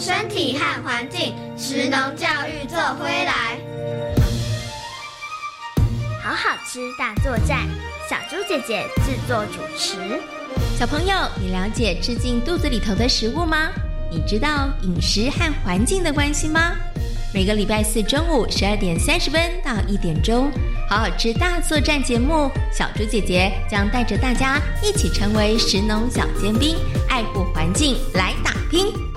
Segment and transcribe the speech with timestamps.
[0.00, 3.58] 身体和环境，食农教育做回来。
[6.22, 7.68] 好好吃大作战，
[8.08, 9.98] 小猪姐姐制作主持。
[10.78, 13.68] 小朋友，你了解吃进肚子里头的食物吗？
[14.10, 16.72] 你知道饮食和环境的关系吗？
[17.34, 20.50] 每个礼拜四中午十二点三十分到一点钟，
[20.88, 26.74] 好好吃大作战节目，小猪姐姐将带着大家一起成为食农小尖兵，
[27.10, 29.09] 爱护环境来打拼。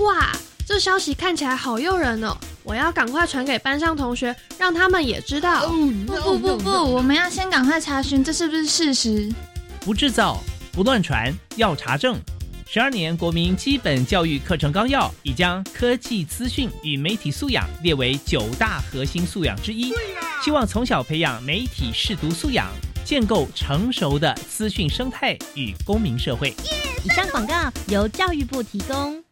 [0.00, 0.32] 哇，
[0.66, 2.36] 这消息看起来好诱人哦！
[2.62, 5.68] 我要赶快传给班上同学，让他们也知道。
[5.68, 9.32] 不不不不，我们要先赶快查询这是不是事实。
[9.80, 12.18] 不制造，不乱传，要查证。
[12.66, 19.92] 十二年国民基本教育课程纲要已将科技资讯与媒体素养列为九大核心素养之一，
[20.42, 22.66] 希望从小培养媒体视读素养，
[23.04, 26.52] 建构成熟的资讯生态与公民社会。
[27.04, 27.54] 以上广告
[27.86, 29.23] 由教育部提供。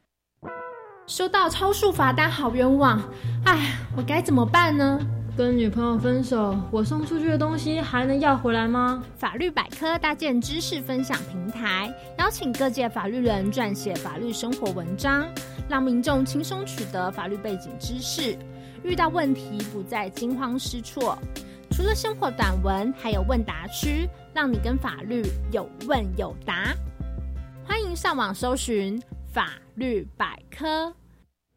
[1.13, 2.99] 收到超速罚单，好冤枉！
[3.45, 4.99] 哎，我该怎么办呢？
[5.37, 9.05] 跟女朋友分手，我送出去的东西还能要回来吗？
[9.19, 15.29] 法律百科搭建知识分享平台，邀请各界法律人撰写法律生活文章，
[15.69, 18.35] 让民众轻松取得法律背景知识，
[18.83, 21.19] 遇到问题不再惊慌失措。
[21.73, 26.73] 除了生活短文，还有问答区，让你跟法律有问有答。
[27.67, 28.99] 欢迎上网搜寻
[29.31, 30.91] 法律百科。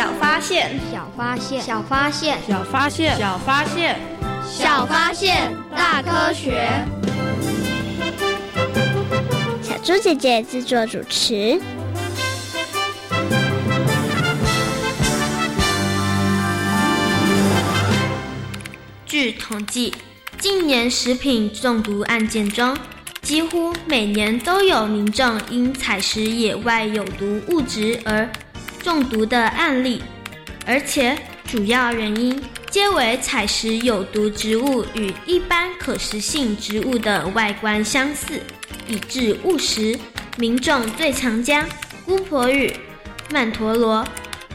[0.00, 4.00] 小发现，小发现，小发现，小发现，小发现，
[4.48, 6.70] 小发现，大科学。
[9.60, 11.60] 小猪姐姐制作主持。
[19.04, 19.94] 据统计，
[20.38, 22.74] 近年食品中毒案件中，
[23.20, 28.26] 几乎每年都有民众因采食野外有毒物质而。
[28.82, 30.02] 中毒的案例，
[30.66, 38.40] 而且主要原因皆为采食有毒植物与一般可食性植物的外观相似，
[38.88, 39.98] 以致误食。
[40.38, 41.66] 民众最常将
[42.06, 42.72] 姑婆芋、
[43.30, 44.06] 曼陀罗、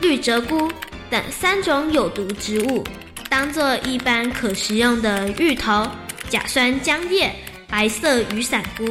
[0.02, 0.72] 绿折菇
[1.10, 2.84] 等三种有毒植物，
[3.30, 5.88] 当作一般可食用的芋头、
[6.30, 7.32] 甲酸浆叶、
[7.68, 8.86] 白色雨伞菇。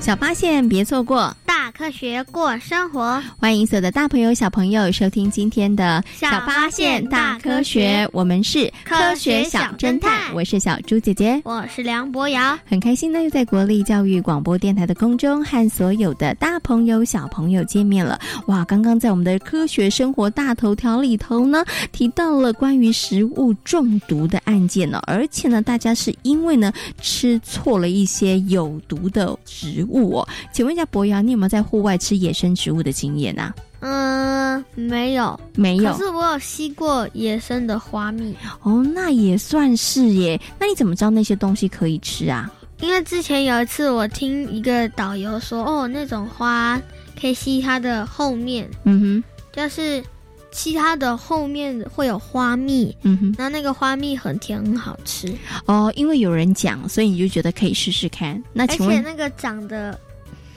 [0.00, 1.65] 小发现，别错过大。
[1.76, 8.08] 科学过生活，欢迎所有的大朋友、小朋友收听今天的小发现大科学。
[8.14, 12.58] 我们是科学小侦探，我是小猪姐姐，我是梁博瑶。
[12.64, 18.18] 很开心呢，又在国立教育广播电台的空中和所有的大朋友、小朋友见面了。
[18.46, 26.72] 哇，刚刚在我们的科学生活大头条里头呢，提到了关于食物中毒的案件呢，而且呢，大家是因为呢
[27.02, 30.28] 吃错了一些有毒的植物哦。
[30.54, 31.65] 请问一下博瑶，你有没有在？
[31.66, 33.54] 户外吃野生植物的经验啊？
[33.80, 35.92] 嗯，没有，没有。
[35.92, 38.34] 可是我有吸过野生的花蜜。
[38.62, 40.40] 哦，那也算是耶。
[40.58, 42.50] 那你怎么知道那些东西可以吃啊？
[42.80, 46.80] 因为之前有一次我听一个导游说，哦，那种花
[47.20, 48.68] 可以吸它的后面。
[48.84, 50.02] 嗯哼，就是
[50.50, 52.96] 吸它的后面会有花蜜。
[53.02, 55.32] 嗯哼，然后那个花蜜很甜，很好吃。
[55.66, 58.42] 哦，因为有人讲，所以你就觉得可以试试看。
[58.54, 59.98] 那而且那个长得。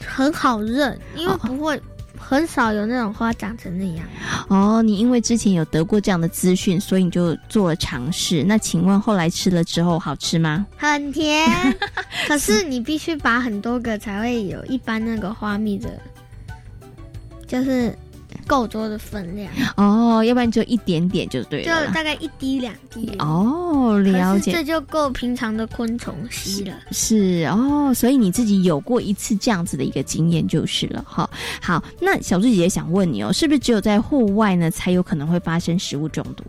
[0.06, 1.82] 很好认，因为不会
[2.18, 4.06] 很少有那种花长成那样。
[4.48, 8.44] 哦，你因为之前有得过这样的资讯，所以你就做了尝试。
[8.44, 10.66] 那请问后来吃了之后好吃吗？
[10.78, 11.48] 很甜，
[12.28, 15.90] 可是你必须拔很多个才会有一般那个花蜜的，
[17.48, 17.98] 就是
[18.48, 19.52] 够多的分量。
[19.78, 21.94] 哦，要不然就一点点就对了就。
[21.94, 23.12] 大概一滴两滴。
[23.20, 24.52] 哦，了解。
[24.52, 26.76] 这就够平常的昆虫吸了。
[26.92, 31.30] 是哦，所以你自己有过一次这样子的一个经验就是了哈。
[31.62, 36.44] 好，那小猪姐姐想问你哦，是不是只有在户外呢才有可能会发生食物中毒？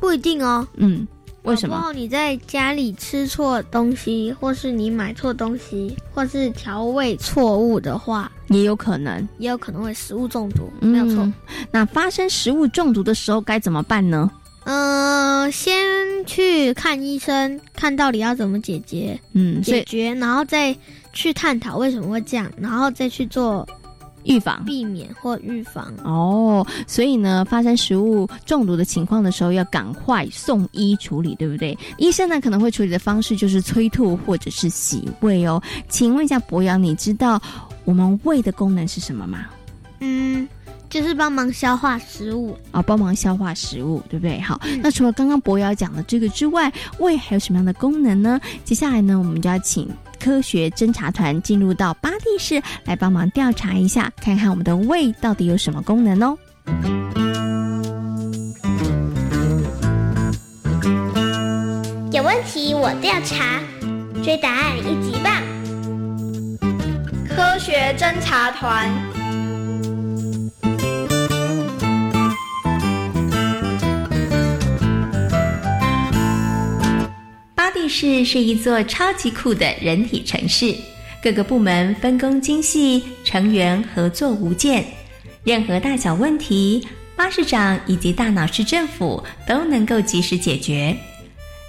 [0.00, 0.66] 不一定哦。
[0.76, 1.06] 嗯，
[1.44, 1.74] 为什么？
[1.74, 11.16] 然后你在家里吃错东西，或是你买错东西，或是调味错误的话，也有可能，也有可能会食物中毒，没有错。
[11.24, 11.34] 嗯
[11.70, 14.30] 那发生食物中毒的时候该怎么办呢？
[14.64, 15.84] 嗯、先
[16.24, 20.74] 去看医生，看到底要怎么解决，嗯，解决，然后再
[21.12, 23.66] 去探讨为什么会这样，然后再去做
[24.22, 24.64] 预防。
[24.64, 25.92] 避免或预防。
[26.02, 31.76] 哦，所以呢，发生食物中毒的情况的时候，要赶快送医处理，对不对？
[31.98, 35.62] 医生呢可能会处理的方式就是催吐或者是洗胃哦。
[35.90, 37.38] 请问一下博洋，你知道
[37.84, 39.46] 我们胃的功能是什么吗？
[40.00, 40.48] 嗯，
[40.90, 42.56] 就是帮忙消化食物。
[42.70, 44.40] 啊，帮忙消化食物，对不对？
[44.40, 48.40] 好，那除了刚刚博瑶讲的这个之外，胃还有什么样的功能呢？
[48.64, 49.88] 接下来呢，我们就要请
[50.18, 56.36] 科学侦查团进入到巴蒂市来帮忙调查一下，看看我们的胃到底有什么功能哦。
[62.12, 63.60] 有问题我调查，
[64.22, 65.53] 追答案一级棒！
[67.36, 68.88] 科学侦察团。
[77.56, 80.72] 巴蒂市是一座超级酷的人体城市，
[81.20, 84.84] 各个部门分工精细，成员合作无间。
[85.42, 90.96] 任何大小问题，巴士长以及大脑市政府都能够及时解决。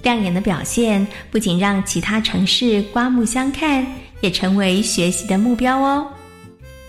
[0.03, 3.83] 亮眼的表现不仅让其他城市刮目相看，
[4.21, 6.07] 也成为学习的目标哦。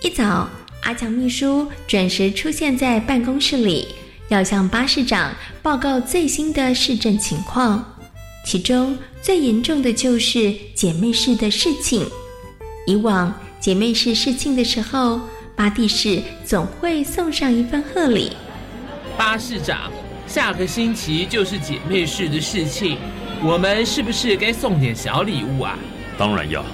[0.02, 0.49] 一早，
[0.82, 3.88] 阿强秘书准时出现在办公室里，
[4.28, 7.84] 要向巴士长报告最新的市政情况。
[8.44, 12.06] 其中最严重的就是姐妹市的事情。
[12.87, 15.20] 以往姐妹市事庆的时候，
[15.56, 18.31] 巴蒂市总会送上一份贺礼。
[19.19, 19.90] 巴市长，
[20.29, 22.99] 下个星期就是姐妹市的事情，
[23.43, 25.76] 我们是不是该送点小礼物啊？
[26.17, 26.64] 当然要。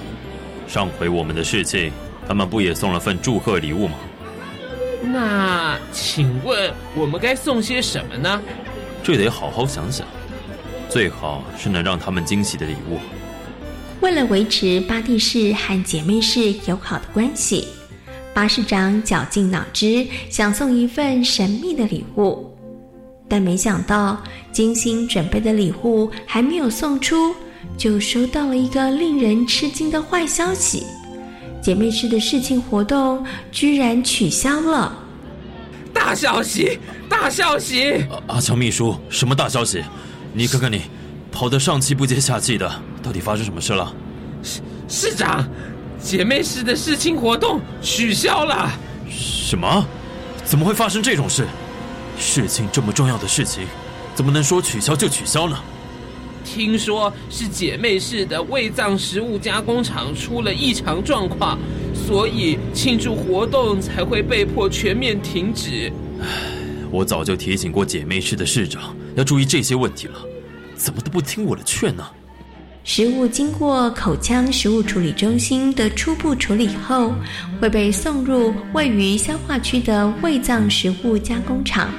[0.73, 1.91] 上回我们的事情，
[2.27, 3.93] 他们不也送了份祝贺礼物吗？
[5.03, 8.41] 那请问我们该送些什么呢？
[9.03, 10.07] 这得好好想想，
[10.89, 12.97] 最好是能让他们惊喜的礼物。
[14.01, 17.67] 为了维持巴蒂市和姐妹市友好的关系，
[18.33, 22.51] 巴市长绞尽脑汁想送一份神秘的礼物，
[23.29, 24.19] 但没想到
[24.51, 27.35] 精心准备的礼物还没有送出，
[27.77, 30.85] 就收到了一个令人吃惊的坏消息：
[31.61, 34.95] 姐妹市的事情活动居然取消了。
[35.93, 36.79] 大消息！
[37.07, 38.05] 大消息！
[38.27, 39.83] 阿强秘书，什么大消息？
[40.33, 40.81] 你看看你，
[41.31, 42.69] 跑得上气不接下气的，
[43.01, 43.93] 到底发生什么事了？
[44.41, 45.47] 市市长，
[46.01, 48.71] 姐妹市的事情活动取消了。
[49.09, 49.85] 什么？
[50.43, 51.47] 怎么会发生这种事？
[52.17, 53.65] 事情这么重要的事情，
[54.13, 55.57] 怎么能说取消就取消呢？
[56.43, 61.57] 听说是姐妹市的胃脏食物加工厂出了异常状况，
[61.93, 65.91] 所以庆祝活动才会被迫全面停止。
[66.91, 70.19] 我早就提醒过姐妹市的市长要注意这些问题了，
[70.75, 72.05] 怎么都不听我的劝呢？
[72.83, 77.13] 食物经过口腔食物处理中心的初步处理后，
[77.61, 81.89] 会被送入位于消化区的胃脏食物加工厂。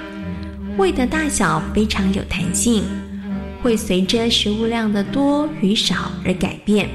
[0.77, 2.85] 胃的大小非常有弹性，
[3.64, 6.87] 会随着食物量的多与少而改变。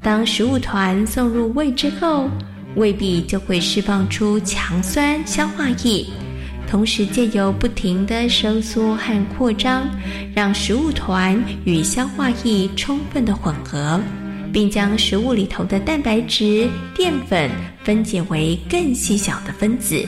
[0.00, 2.30] 当食物团送入胃之后，
[2.76, 6.06] 胃壁就会释放出强酸消化液。
[6.68, 9.88] 同时借由不停的收缩和扩张，
[10.32, 14.00] 让食物团与消化液充分的混合，
[14.52, 17.50] 并将食物里头的蛋白质、淀粉
[17.82, 20.06] 分解为更细小的分子。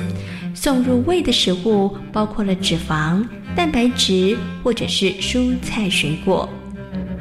[0.54, 6.48] 送入胃的食物包括了脂肪、蛋白质或者是蔬菜水果。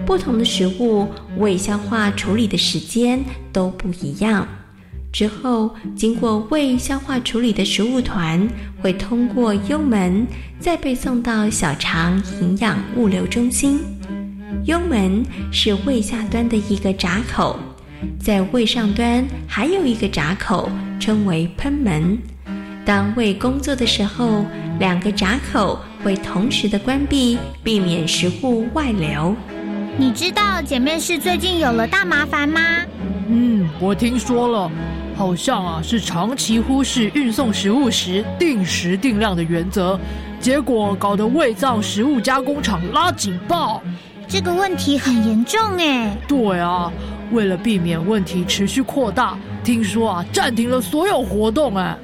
[0.05, 1.07] 不同的食物
[1.37, 4.47] 胃消化处理的时间都不一样。
[5.11, 8.47] 之后，经过胃消化处理的食物团
[8.81, 10.25] 会通过幽门，
[10.59, 13.79] 再被送到小肠营养物流中心。
[14.65, 17.59] 幽门是胃下端的一个闸口，
[18.19, 20.69] 在胃上端还有一个闸口，
[20.99, 22.17] 称为喷门。
[22.85, 24.45] 当胃工作的时候，
[24.79, 29.35] 两个闸口会同时的关闭，避免食物外流。
[29.97, 32.61] 你知道姐妹市最近有了大麻烦吗？
[33.27, 34.71] 嗯，我听说了。
[35.15, 39.99] 好像啊是长期忽视运送食物时定时定量的原则，
[40.39, 43.83] 结果搞得胃脏食物加工厂拉警报。
[44.29, 46.15] 这个问题很严重哎。
[46.25, 46.89] 对啊，
[47.33, 51.97] 为了避免问题持续扩大，听说啊暂停了所有活动哎。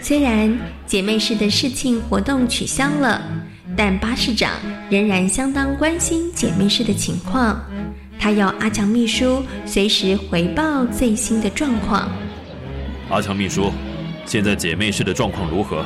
[0.00, 3.20] 虽然姐妹市的事情活动取消了，
[3.76, 4.52] 但巴市长
[4.90, 7.60] 仍然相当关心姐妹市的情况。
[8.18, 12.08] 他要阿强秘书随时回报最新的状况。
[13.10, 13.72] 阿强秘书，
[14.26, 15.84] 现在姐妹市的状况如何？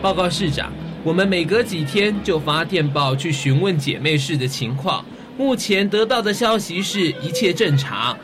[0.00, 5.04] 报告市长，我们每隔几天就发电报去询问姐妹市的情况。
[5.38, 8.16] 目前得到的消息是一切正常。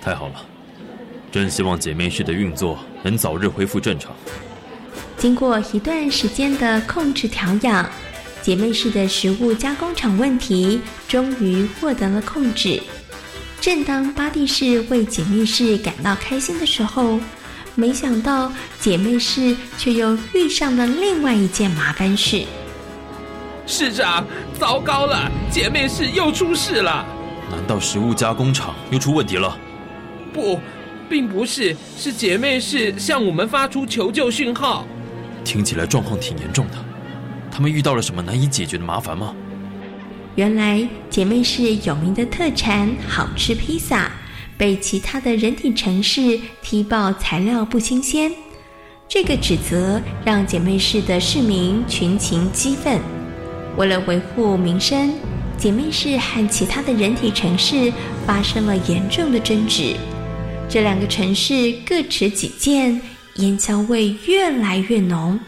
[0.00, 0.34] 太好了，
[1.30, 4.12] 真希望姐妹市的运作能早日恢复正常。
[5.16, 7.88] 经过一段时间的控制调养。
[8.42, 12.80] 姐妹市的食物加工厂问题终于获得了控制。
[13.60, 17.18] 正当巴蒂市为姐妹市感到开心的时候，
[17.74, 22.44] 没想到姐妹市却又遇上了另外一件麻烦事。
[23.66, 24.24] 市长，
[24.60, 27.04] 糟糕了，姐妹市又出事了。
[27.50, 29.58] 难道食物加工厂又出问题了？
[30.32, 30.60] 不，
[31.08, 34.86] 并不是，是姐妹市向我们发出求救讯号。
[35.46, 36.74] 听起来状况挺严重的。
[37.52, 39.32] 他们遇到了什么难以解决的麻烦吗？
[40.34, 44.10] 原来姐妹市有名的特产好吃披萨，
[44.58, 48.30] 被其他的人体城市踢爆材料不新鲜。
[49.08, 53.00] 这个指责让姐妹市的市民群情激愤。
[53.78, 55.14] 为了维护民生，
[55.56, 57.90] 姐妹市和其他的人体城市
[58.26, 59.94] 发生了严重的争执。
[60.68, 63.00] 这两个城市各持己见，
[63.36, 65.38] 烟硝味越来越浓。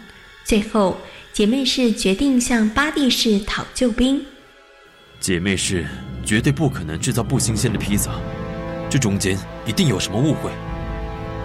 [0.45, 0.97] 最后。
[1.31, 4.21] 姐妹市决定向巴蒂市讨救兵。
[5.21, 5.87] 姐妹市
[6.25, 8.11] 绝对不可能制造不新鲜的披萨，
[8.91, 10.51] 这中间一定有什么误会。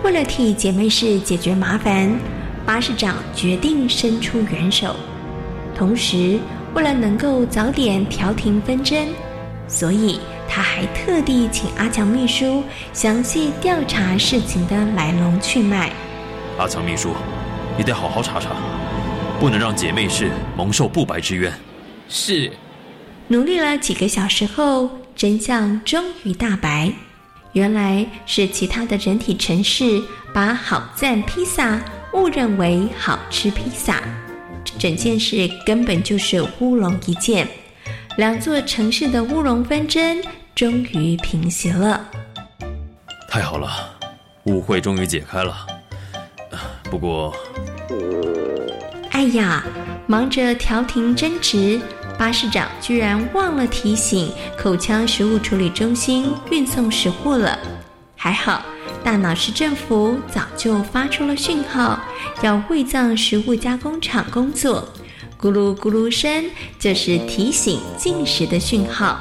[0.04, 2.12] 为了替姐妹市解决麻烦，
[2.66, 4.96] 巴市长决定伸出援手。
[5.76, 6.40] 同时，
[6.74, 9.08] 为了能够早点调停纷争，
[9.68, 10.20] 所以
[10.50, 15.94] 他还特地请阿强秘书详细调查事情的来龙去脉。
[16.58, 17.16] 阿强秘书，
[17.76, 18.52] 你得好好查查。
[19.40, 21.52] 不能让姐妹市蒙受不白之冤。
[22.08, 22.52] 是。
[23.28, 26.92] 努力了几个小时后，真相终于大白。
[27.54, 30.02] 原来是其他的人体城市
[30.34, 31.80] 把好赞披萨
[32.14, 34.02] 误认为好吃披萨，
[34.78, 37.48] 整件事根本就是乌龙一件。
[38.18, 40.22] 两座城市的乌龙纷争
[40.54, 42.08] 终于平息了。
[43.28, 43.98] 太好了，
[44.44, 45.66] 误会终于解开了。
[46.94, 47.34] 不过。
[49.10, 49.64] 哎呀，
[50.06, 51.82] 忙着调停争执，
[52.20, 57.58] 巴士长居然忘了提醒口腔食物处理中心运送食物了。
[58.16, 58.64] 还好，
[59.04, 62.00] 大脑市政府早就发出了讯号，
[62.44, 64.88] 要胃脏食物加工厂工作。
[65.42, 66.46] 咕噜咕噜声
[66.78, 69.20] 就是提醒进食的讯号。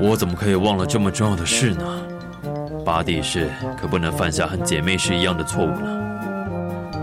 [0.00, 2.02] 我怎么可以忘了这么重要的事呢？
[2.84, 3.48] 巴蒂市
[3.80, 6.01] 可不能犯下和姐妹是一样的错误呢。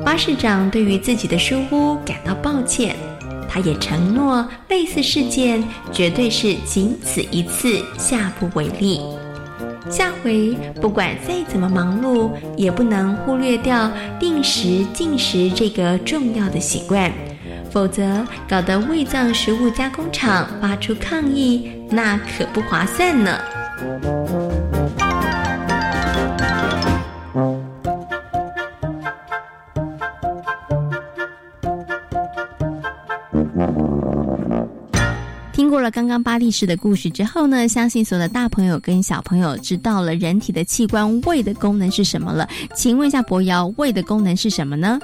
[0.09, 2.95] 巴士长对于自己的疏忽感到抱歉，
[3.47, 9.01] 他也承诺类似事件绝对是仅此一次，下不为例。
[9.87, 17.13] 下回不管再怎么忙碌，也不能忽略掉定时进食这个重要的习惯，
[17.69, 23.37] 否则搞得胃脏食物加工厂发出抗议，那可不划算呢。
[35.79, 42.45] 过了刚刚巴蒂士的故事之后呢，相信所有的大朋友跟小朋友知道了人体的器官胃的功能是什么了。
[42.75, 44.99] 请问一下博瑶，胃的功能是什么呢？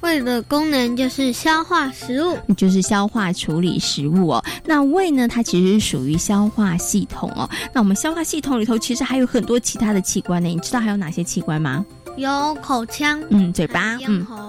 [0.00, 4.42] 胃的功能就是消化食物，就是消化处理食物哦。
[4.64, 7.46] 那胃呢，它其实是属于消化系统哦。
[7.74, 11.84] 那我们消化系统里头其实还有很多其他的器官呢，你知道还有哪些器官吗？
[12.16, 14.45] 有口腔，嗯，嘴巴，嗯喉。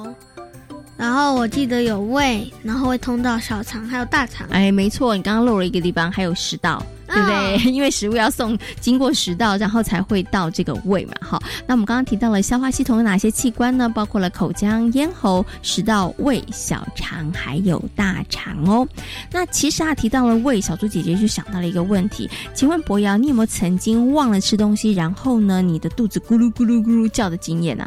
[0.97, 4.47] 然后我记得有胃，然后会通到小肠，还有大肠。
[4.49, 7.57] 哎，没错，你刚刚漏了一个地方，还有食道，对不对？
[7.71, 11.13] 因为食物要送经过食道，然后才会到这个胃嘛。
[11.21, 13.87] 好，那我们刚刚提到了消化系统有哪些器官呢？
[13.87, 18.87] 包括了口腔、咽喉、食道、胃、小肠，还有大肠哦。
[19.31, 27.85] 那其实啊，提到了胃，小猪姐姐就想到了一个问题，请问博瑶，你有没有曾经忘了吃东西，然后呢，你的肚子咕噜咕噜咕噜叫的经验呢？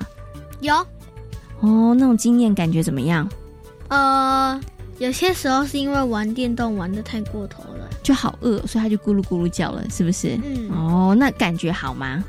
[0.60, 0.86] 有。
[1.60, 3.28] 哦，那种经验感觉怎么样？
[3.88, 4.60] 呃，
[4.98, 10.38] 有些时候是因为玩电动玩的太过头了，就好饿，所以他就咕噜咕噜叫了，是不是？
[10.44, 10.70] 嗯。
[10.70, 12.22] 哦，那感觉好吗？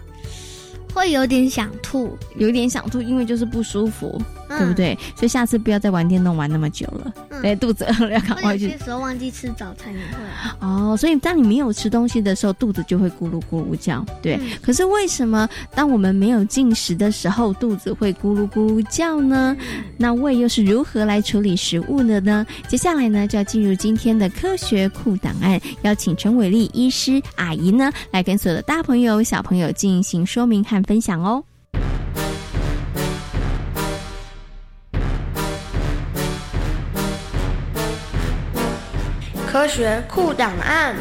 [0.94, 4.98] 会有点想吐，有点想吐，因为就是不舒服，嗯对不对？
[5.16, 10.18] 所以下次不要再玩电动玩那么久了，嗯对，肚子饿了要赶快去有些时候忘记吃早餐也会。
[10.60, 14.36] 哦，所以当你没有吃东西的时候，肚子就会咕噜咕噜叫，对。
[14.36, 19.56] 嗯可是为什么当我们没有进食的时候，肚子会咕噜咕噜叫呢？
[19.98, 22.46] 那胃又是如何来处理食物的呢？
[22.68, 31.44] 接下来呢，就要进入今天的科学库档案，邀请陈伟丽医师阿姨呢，来跟所有的大朋友、小朋友进行说明和分享哦。
[39.52, 40.96] 科学库档案。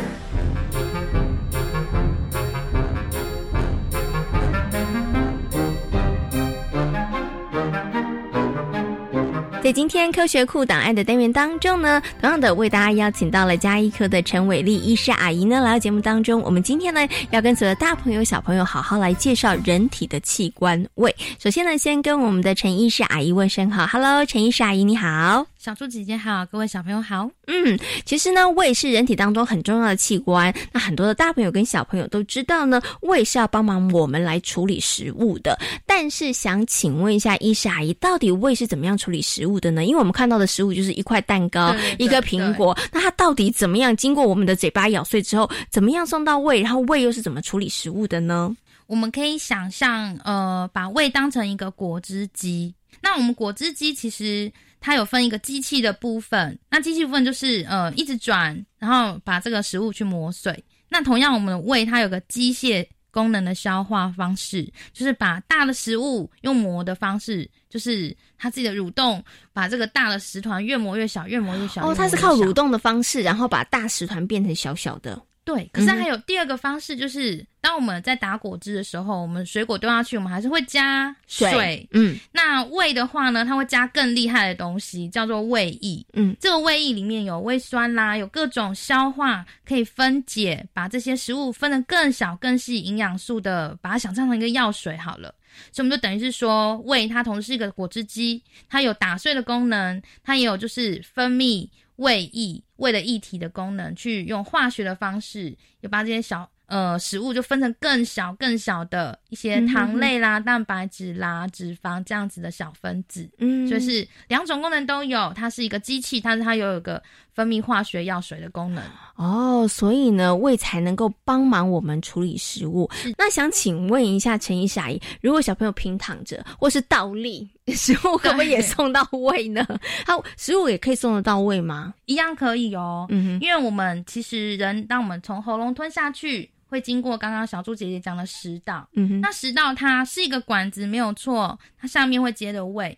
[9.71, 16.43] 在今天科学库档案的单元当中呢，同样的为大家邀请到了加医科的陈伟丽医师阿姨呢来到节目当中。
[16.43, 21.15] 我们今天呢要跟所有的大朋友小朋友好好来介绍人体的器官胃。
[21.39, 25.50] 首先呢，先跟我们的陈医师阿姨问声好，Hello，陈医师阿姨你好。
[25.61, 27.31] 小猪姐姐好，各位小朋友好。
[27.47, 30.51] 嗯，其实呢，胃是人体当中很重要的器官。
[30.73, 35.59] 那很多的大朋友跟小朋友都知道呢，胃是要帮忙我们来处理食物的。
[35.85, 39.85] 但是想请问一下，医师阿姨，到底胃是怎么样处理食物的呢？
[39.85, 46.63] 因为我们看到的食物就是一块蛋糕、一个苹果，那它到底怎么样经过我们的嘴巴咬碎之后，怎么样送到胃？
[46.63, 48.57] 然后胃又是怎么处理食物的呢？
[48.87, 52.75] 我们可以想象，呃，把胃当成一个果汁机。
[53.03, 60.65] 那我们果汁机其实它有分一个机器的部分，那机器部分就是呃一直转，然后把这个食物去磨碎。
[60.89, 69.23] 那同样，我们的胃它有个机械功能的消化方式，就是把大的食物用磨的方式，就是它自己的蠕动，
[69.53, 71.89] 把这个大的食团越磨越小，越磨越小。
[71.89, 75.21] 哦，它是靠蠕动的方式，然后把大食团变成小小的。
[75.43, 81.89] 对，可是还有第二个方式，就是、当我们在打果汁的时候，我们水果丢下去，我们还是会加水。
[81.93, 86.07] 嗯，那胃的话呢，它会加更厉害的东西，叫做胃液。
[86.13, 95.35] 嗯，这个胃液里面有胃酸啦，有各种消化可以分解，把这些食物分得更小、更细，营养素的，把它想象成一个药水好了。
[95.73, 101.69] 所以我们就等于是说，胃它同时是一个果汁机，它有打碎的功能，它也有就是分泌
[102.01, 113.29] 胃液、胃的液体的功能，去用化学的方式，就把这些小呃食物就分成更小、更小的一些糖类啦、蛋白质啦、脂肪这样子的小分子。
[113.39, 117.03] 嗯就是两种功能都有，它是一个机器，但是它又有一个
[117.41, 118.85] 分泌化学药水的功能。
[119.17, 122.89] 哦，所以呢，胃才能够帮忙我们处理食物。
[123.17, 129.67] 那想请问一下陈医师阿姨，如果小朋友平躺着或是倒立， 食物可不可以也送到胃呢？
[130.05, 131.95] 它食物也可以送得到胃吗？
[132.05, 142.97] 一样可以哦，嗯哼因为我们其实人，当我们从喉咙吞下去，会经过刚刚小猪姐姐讲的食道，嗯哼那食道它是一个管子，没有错，它上面会接着胃，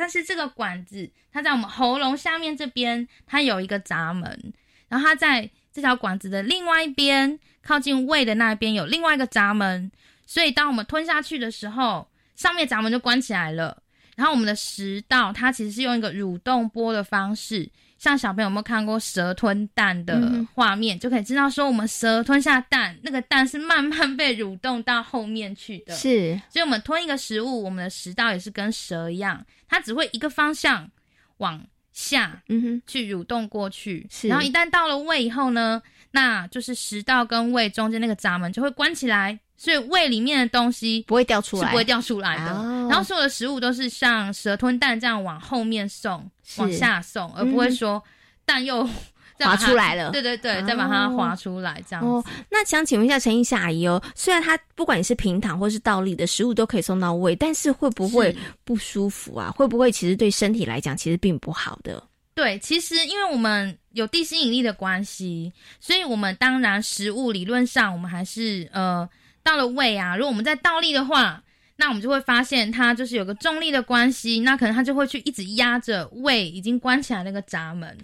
[0.00, 4.54] 但是这个管子它在我们喉咙下面这边，它有一个闸门，
[4.88, 9.92] 然后它在这条管子的另外一边，靠近胃的那边有另外一个闸门，
[10.26, 13.82] 所以当我们吞下去的时候，上面闸门就关起来了。
[14.16, 25.94] 然后我们的食道它其实是用一个蠕动波的方式，像小朋友有没有看过蛇吞蛋的嗯画面，就可以知道说我们蛇吞下蛋，那个蛋是慢慢被蠕动到后面去的。
[25.94, 30.90] 是，所以我们吞一个食物，我们的食道也是跟蛇一样，它只会一个方向
[31.36, 34.06] 往下，嗯哼，去蠕动过去。
[34.08, 35.82] 是然后一旦到了胃以后呢，
[36.12, 42.54] 那就是食道跟胃中间那个闸门就会关起来，所以胃里面的东西不会掉出来，是不会掉出来的。
[42.54, 48.02] 哦然后所有的食物都是像蛇吞蛋这样往后面送，往下送，而不会说
[48.46, 48.88] 蛋又
[49.38, 52.08] 滑出来了对对对，再把它哦滑出来这样子。
[52.10, 59.50] 哦，那想请问一下陈医师阿姨哦，虽然它不管你是平躺或是倒立的食物都可以送到胃，但是会不会不舒服啊？
[59.52, 62.02] 会不会其实对身体来讲其实并不好的？
[62.34, 69.08] 对，其实因为我们有地心引力的关系，所以我们当然食物理论上我们还是呃
[69.42, 71.42] 到了胃啊，如果我们在倒立的话，
[71.76, 77.96] 那我们就会发现它就是有个重力的关系，那可能它就会去一直压着胃已经关起来那个闸门。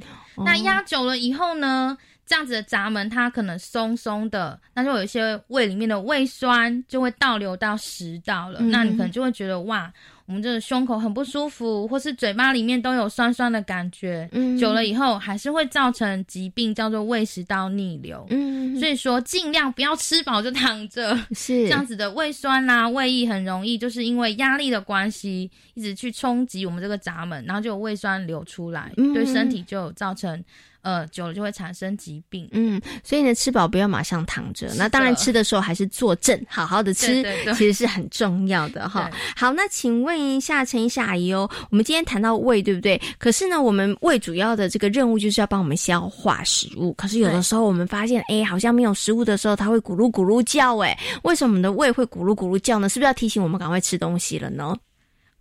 [0.44, 8.61] 那压久了以后呢，这样子的闸门它可能松松的，那就有一些胃里面的胃酸就会倒流到食道了。
[8.62, 9.92] 嗯那你可能就会觉得哇，
[10.26, 18.26] 我们这个胸口很不舒服，或是嘴巴里面都有酸酸的感觉，嗯，久了以后还是会造成疾病，叫做胃食道逆流。
[18.30, 22.10] 嗯，所以说尽量不要吃饱就躺着，是这样子的。
[22.10, 30.42] 胃酸啦、胃液很容易就是因为压力的关系，一直去冲击我们这个闸门，然后就有胃酸流出来，对身体就有造成。
[30.87, 32.49] 呃，久了就会产生疾病。
[32.53, 34.72] 嗯，所以呢，吃饱不要马上躺着。
[34.79, 37.25] 那当然，吃的时候还是坐正，好好的吃，
[37.57, 39.11] 其实是很重要的哈。
[39.35, 43.03] 好，那请问一下陈医师阿姨哦，我们今天谈到胃，对不对？
[43.18, 46.92] 可是呢，我们胃主要的这个任务就是要帮我们消化食物。
[46.92, 50.79] 可是有的时候我们发现，哎，好像没有食物的时候，它会咕噜咕噜叫。
[50.79, 52.88] 哎，为什么我们的胃会咕噜咕噜叫呢？
[52.88, 54.77] 是不是要提醒我们赶快吃东西了呢？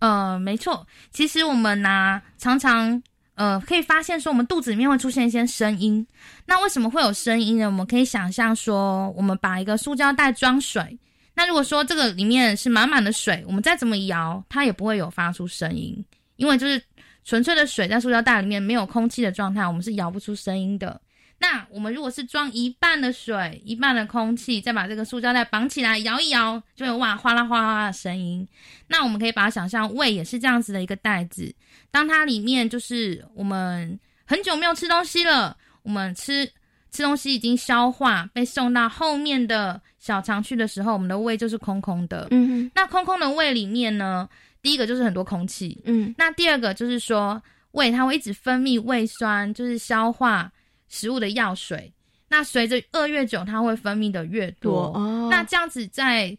[0.00, 3.00] 呃，没错，其实我们呢常常。
[3.36, 6.06] 呃，可以发现说我们肚子里面会出现一些声音。
[6.46, 7.66] 那为什么会有声音呢？
[7.66, 10.98] 我们可以想象说，我们把一个塑胶袋装水，
[11.34, 16.02] 那如果说这个里面是满满的水，我们再怎么摇，它也不会有发出声音，
[16.36, 16.82] 因为就是
[17.24, 20.98] 纯粹的水在塑胶袋里面没有空气的状态，我们是摇不出声音的。
[21.38, 28.48] 那我们如果是装一半的水，一半的空气，再把这个塑胶袋绑起来，摇一摇，就会哇哗啦哗啦的声音。
[28.88, 31.54] 那我们可以把它想象，胃也是这样子的一个袋子。
[31.90, 36.44] 当它里面就是我们很久没有吃东西了，我们吃
[36.90, 42.28] 吃东西已经消化，被送到后面的小肠去的时候，我们的胃就是空空的。
[42.30, 44.28] 嗯，那空空的胃里面呢，
[44.62, 45.80] 第一个就是很多空气。
[45.84, 50.52] 嗯，那第二个就是说，胃它会一直分泌胃酸，就是消化。
[50.88, 51.92] 食物的药水，
[52.28, 54.92] 那随着饿越久，它会分泌的越多。
[54.94, 56.36] 哦那这样子在。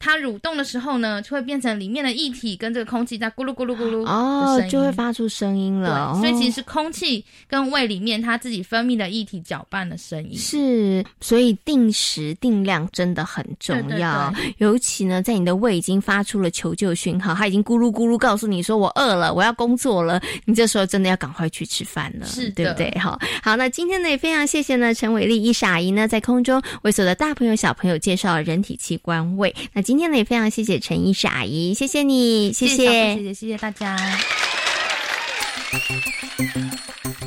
[0.00, 6.14] 它蠕动的时候呢，就会变成里面的液体跟这个空气在咕噜咕噜咕噜哦，就会发出声音了。
[6.20, 10.38] 所以其实是空气跟胃里面它自己分泌的液体搅拌的声音。
[10.38, 14.32] 是，所以定时定量真的很重要。
[14.58, 20.22] 尤其呢，在你的胃已经发出了求救讯号，它已经咕噜咕噜告诉你说我饿了，我要工作了。
[20.44, 22.96] 你这时候真的要赶快去吃饭了，是对不对？
[23.00, 29.52] 好，好，那今天呢也非常谢谢呢陈伟丽医傻姨呢在空中为所有的大朋友小朋友介绍人体器官胃。
[29.72, 29.82] 那。
[29.88, 33.96] 今天呢也非常谢谢陈医师阿姨，谢谢你，谢谢谢谢谢谢大家。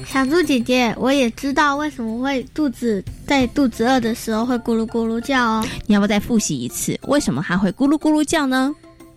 [0.05, 5.65] 小猪姐姐，我也知道为什么会肚子在肚子饿的时候会咕噜咕噜叫哦。
[5.87, 6.95] 你要不要再复习一次？
[7.07, 8.71] 为什么它会咕噜咕噜叫呢？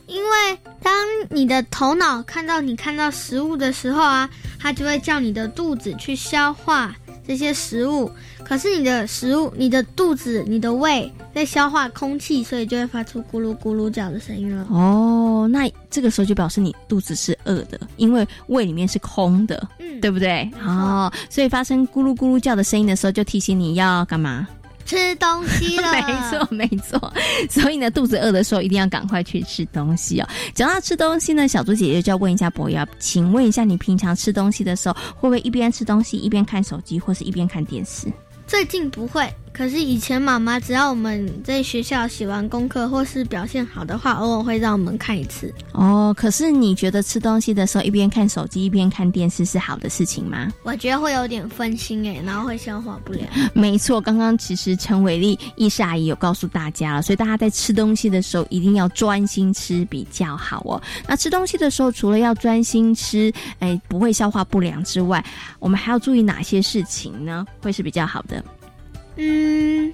[0.07, 0.95] 因为当
[1.29, 4.27] 你的头脑看到你看到食物的时候啊，
[4.59, 8.11] 它就会叫你的肚子去消化这些食物。
[8.45, 14.67] 可是你的食物、你的肚子、你的胃在消化空气，所以就会发出咕噜咕噜叫的声音了。
[14.71, 20.49] 哦，那这个时候就表示你肚子是饿的，因为胃里面是空的，嗯，对不对？
[20.63, 24.47] 哦，所以发生咕噜咕噜叫的声音的时候，就提醒你要干嘛？
[24.85, 27.13] 吃东西了， 没错没错，
[27.49, 30.29] 所以呢，肚子饿的时候一定要赶快去吃东西哦。
[30.55, 38.07] 讲到吃东西呢，小猪姐姐就要问一下博瑶，请问一下，你平常吃东西的时候，会不会一边吃东西一边看手机，或是一边看电视？
[38.47, 39.27] 最近不会。
[39.55, 45.55] 可是以前妈妈只要我们在学校写完功课或是表现好的话，偶尔会让我们看一次。
[45.71, 50.53] 哦，可是你觉得吃东西的时候一边看手机一边看电视是好的事情吗？
[50.65, 53.29] 我觉得会有点分心诶，然后会消化不良。
[53.55, 60.83] 没错，刚刚其实陈伟丽医师阿姨有告诉大家了，所以大家在吃东西的时候一定要专心吃比较好哦。
[61.07, 65.25] 那吃东西的时候，除了要专心吃，哎，不会消化不良之外，
[65.61, 67.47] 我们还要注意哪些事情呢？
[67.63, 68.45] 会是比较好的？
[69.17, 69.93] 嗯，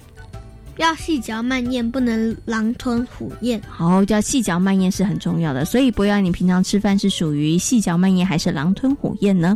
[0.77, 3.61] 要细嚼慢咽，不能狼吞虎咽。
[3.67, 5.63] 好，要细嚼慢咽是很重要的。
[5.63, 9.55] 所以，不要你平常吃饭是属于细嚼慢咽，还是狼吞虎咽呢？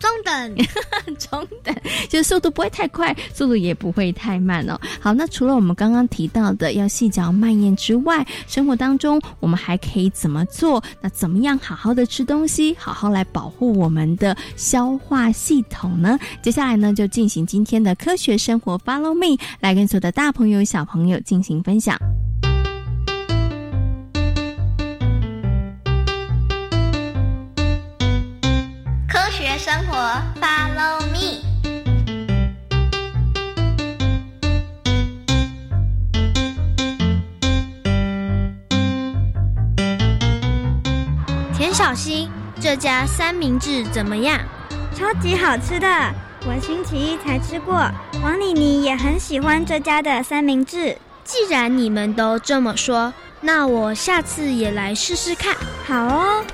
[0.00, 0.56] 中等，
[1.18, 1.74] 中等，
[2.08, 4.80] 就是速度不会太快，速度也不会太慢哦。
[4.98, 10.82] 好，那除了我们刚刚提到的要细嚼慢咽之外，生活当中我们还可以怎么做？
[11.02, 16.18] 那怎么样好好的吃东西，好好来保护我们的消化系统呢？
[16.42, 21.98] 接下来呢，就进行今天的科学生活，Follow me，来跟所有的大朋友、小朋友进行分享。
[41.90, 44.38] 小新，这家三明治怎么样？
[44.96, 45.88] 超级好吃的，
[46.46, 47.74] 我星期一才吃过。
[48.22, 50.96] 王丽妮也很喜欢这家的三明治。
[51.24, 55.56] 既然你们都这么说，那我下次也来试试看。
[55.84, 56.44] 好哦。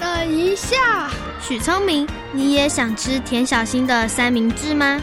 [0.00, 1.08] 等一下。
[1.40, 5.00] 许聪明，你也想吃田小新的三明治吗？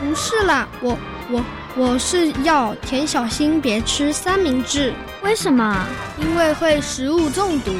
[0.00, 0.96] 不是啦，我
[1.30, 1.44] 我
[1.76, 5.86] 我是要田小新别吃三明治，为什么？
[6.18, 7.74] 因为会食物中毒。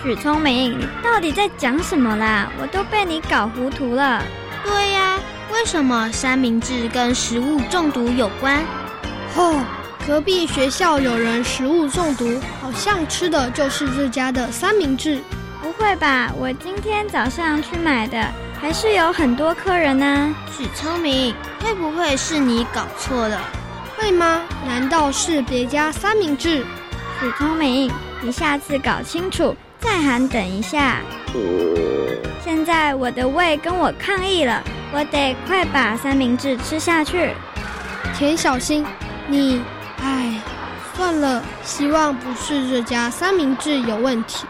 [0.00, 2.48] 许聪明，你到底在讲什么啦？
[2.60, 4.22] 我都被你搞糊涂了。
[4.64, 5.18] 对呀，
[5.52, 8.64] 为什么三明治跟食物中毒有关？
[9.34, 9.60] 哦，
[10.06, 15.20] 隔壁学校有人食物中毒，好像吃的就是这家的三明治。
[15.60, 16.30] 不会吧？
[16.38, 18.24] 我今天早上去买的。
[18.60, 20.34] 还是有很多客人呢。
[20.56, 23.40] 许聪明，会不会是你搞错了？
[23.96, 24.42] 会吗？
[24.64, 26.64] 难道是别家三明治？
[27.20, 31.00] 许聪明，你下次搞清楚再喊等一下。
[32.42, 34.62] 现在我的胃跟我抗议了，
[34.92, 37.30] 我得快把三明治吃下去。
[38.16, 38.84] 田小新，
[39.28, 39.62] 你，
[40.02, 40.40] 唉，
[40.94, 44.46] 算了，希望不是这家三明治有问题。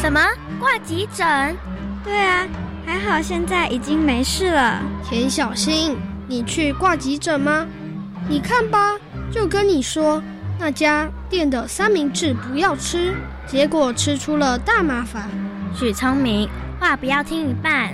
[0.00, 0.20] 什么
[0.58, 1.56] 挂急诊？
[2.04, 2.46] 对啊，
[2.86, 4.80] 还好现在已经没事了。
[5.08, 5.96] 田小新，
[6.32, 7.66] 你去挂急诊吗？
[8.26, 8.96] 你看吧，
[9.30, 10.22] 就跟你说
[10.58, 13.12] 那家店的三明治不要吃，
[13.46, 15.28] 结果吃出了大麻烦。
[15.74, 16.48] 许聪明，
[16.80, 17.92] 话不要听一半。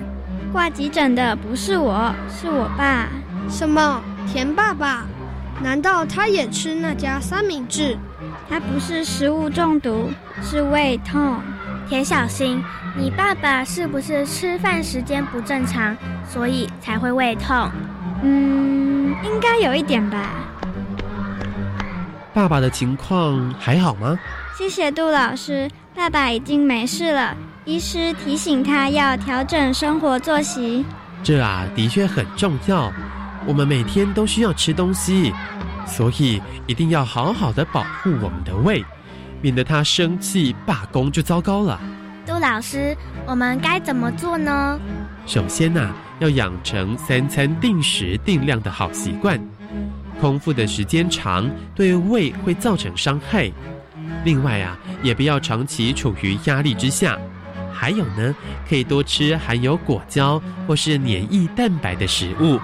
[0.52, 3.08] 挂急诊的不是我，是我爸。
[3.50, 4.00] 什么？
[4.32, 5.04] 田爸爸？
[5.60, 7.98] 难道他也吃那家三明治？
[8.48, 10.10] 他不是食物中毒，
[10.44, 11.40] 是胃痛。
[11.88, 12.62] 田小新，
[12.96, 17.68] 你爸爸是不是吃饭时间不正常，所以才会胃痛？
[18.22, 20.30] 嗯，应该有一点吧。
[22.34, 24.18] 爸爸的情况还好吗？
[24.56, 27.36] 谢谢杜老师，爸爸已经没事了。
[27.64, 30.84] 医师提醒他要调整生活作息。
[31.22, 32.92] 这啊，的确很重要。
[33.46, 35.32] 我们每天都需要吃东西，
[35.86, 38.84] 所以一定要好好的保护我们的胃。
[39.40, 41.80] 免得他生气罢工就糟糕了。
[42.26, 44.78] 杜老师，我们该怎么做呢？
[45.28, 49.38] 首先呐，要养成三餐定时定量的好习惯。
[50.18, 53.52] 空腹的时间长，对胃会造成伤害。
[54.24, 57.18] 另外啊，也不要长期处于压力之下。
[57.70, 58.34] 还有呢，
[58.66, 62.58] 可以多吃含有果胶或是黏液蛋白的食物，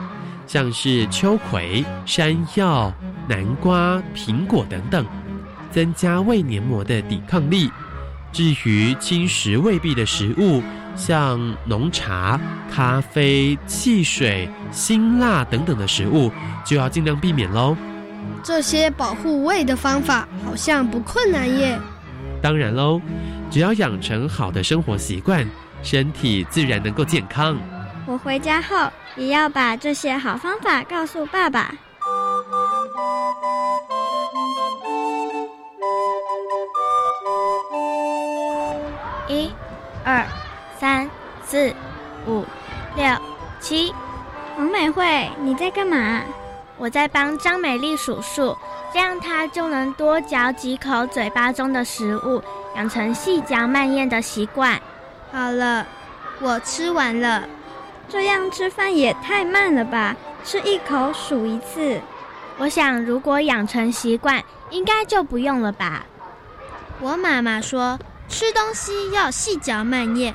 [0.46, 2.90] 像是秋葵、山药、
[3.29, 5.05] 南瓜、苹果等等。
[5.70, 7.70] 增加胃黏膜的抵抗力。
[8.33, 10.62] 至于侵蚀胃壁的食物，
[10.96, 12.40] 像浓茶、
[12.72, 16.30] 咖啡、汽水、辛辣等等的食物，
[16.64, 17.76] 就要尽量避免喽。
[18.42, 21.78] 这些保护胃的方法好像不困难耶。
[22.42, 23.00] 当然喽，
[23.50, 25.46] 只要养成好的生活习惯，
[25.83, 27.57] 身体自然能够健康。
[28.07, 28.76] 我回家后
[29.16, 31.74] 也要把这些好方法告诉爸爸。
[39.26, 39.50] 一、
[40.04, 40.26] 二、
[40.84, 41.08] 三、
[41.46, 41.72] 四、
[42.26, 42.44] 五、
[42.94, 43.06] 六、
[43.58, 43.90] 七。
[44.58, 46.20] 王美惠，你在干嘛？
[46.76, 48.54] 我在帮张美丽数数，
[48.92, 52.42] 这样她就能多嚼几口嘴巴中的食物，
[52.76, 54.78] 养成细嚼慢咽的习惯。
[55.32, 55.86] 好了，
[56.38, 57.44] 我吃完了。
[58.06, 60.14] 这样吃饭也太慢了吧？
[60.44, 61.98] 吃一口数一次。
[62.58, 66.04] 我想，如果养成习惯，应该就不用了吧。
[67.00, 67.98] 我妈妈说。
[68.26, 70.34] 吃东西要细嚼慢咽，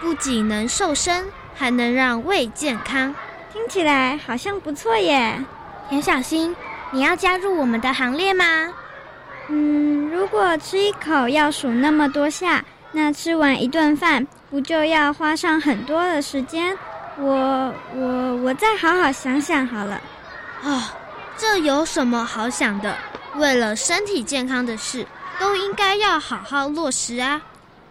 [0.00, 3.14] 不仅能瘦身，还能让胃健康。
[3.52, 5.44] 听起来好像不错耶！
[5.88, 6.54] 田小新，
[6.90, 8.44] 你要加入我们的行列吗？
[9.48, 16.76] 嗯，如果吃一口要数那么多下，那吃完一顿饭不就要花上很多的时间？
[17.18, 20.00] 我我我再好好想想好了。
[20.62, 20.82] 哦，
[21.36, 22.96] 这有什么好想的？
[23.36, 25.06] 为了身体健康的事。
[25.40, 27.40] 都应该要好好落实啊！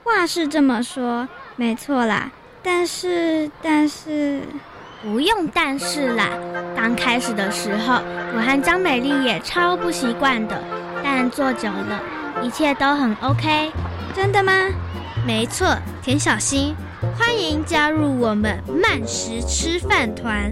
[0.03, 1.25] 话是这么说，
[1.57, 2.31] 没错啦。
[2.63, 4.41] 但是，但是，
[5.01, 6.29] 不用但是啦。
[6.75, 7.95] 刚开始的时候，
[8.35, 10.63] 我和张美丽也超不习惯的。
[11.03, 11.99] 但做久了，
[12.43, 13.71] 一切都很 OK。
[14.15, 14.53] 真的吗？
[15.25, 16.75] 没错，田小新，
[17.17, 20.51] 欢迎加入我们慢食吃饭团。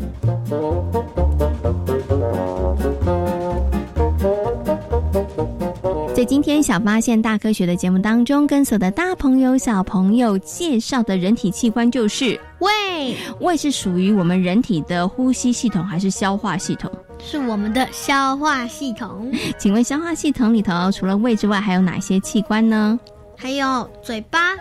[6.15, 13.17] 在今天小发现大科学的节目当中，跟所有的大朋友、小朋友介绍的人体器官就是胃。
[13.41, 16.89] 胃是属于我们人体的呼吸系统还是消化系统？
[17.19, 19.29] 是我们的消化系统。
[19.57, 22.97] 请问消化系统里头除了胃之外，还有哪些器官呢？
[23.35, 24.55] 还有嘴巴、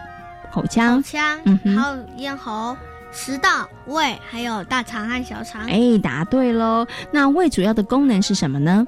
[0.52, 2.76] 口腔、口腔，嗯，还有咽喉、
[3.12, 5.62] 食道、胃，还有大肠和小肠。
[5.68, 6.84] 哎，答对喽！
[7.12, 8.84] 那胃主要的功能是什么呢？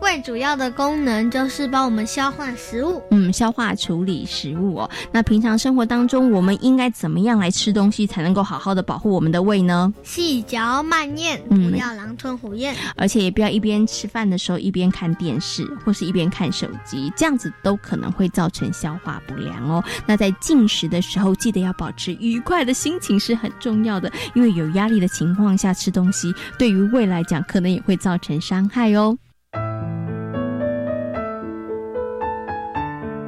[0.00, 4.90] 胃胃主要的功能就是帮我们消化食物，嗯，消化处理食物哦。
[5.12, 9.94] 那平常生活当中，我们应该怎么样来吃东西才能够好好的保护我们的胃呢？
[10.02, 12.74] 细嚼慢咽，嗯不要狼吞虎咽。
[12.96, 19.82] 而且也不要一边吃饭的时候一边看电视，或是一边看手机，这样子都可能会造成消化不良哦。
[20.06, 29.16] 那在进食的时候，记得要保持愉快的心情是很重要的，因为有压力的情况下吃东西，对于胃来讲可能也会造成伤害哦。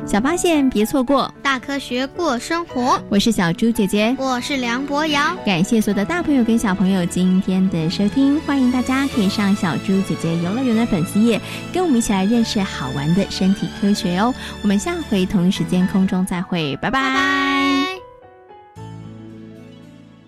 [0.04, 5.34] 小发现，别错过大科学过生活，我是小猪姐姐，我是梁博瑶。
[5.46, 11.40] 感谢所有的大朋友跟小朋友今天的收听，欢迎大家可以上小猪姐姐游乐园的粉丝页，
[11.72, 14.34] 跟我们一起来认识好玩的身体科学哦。
[14.60, 17.00] 我们下回同一时间空中再会，拜拜。
[17.00, 18.01] 拜拜